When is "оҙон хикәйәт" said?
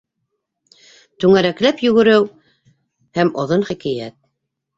3.45-4.19